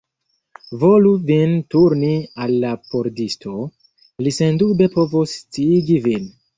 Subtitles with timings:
[0.83, 2.09] Volu vin turni
[2.47, 3.57] al la pordisto;
[4.25, 6.31] li sendube povos sciigi vin.